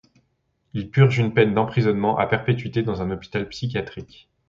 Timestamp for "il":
0.73-0.89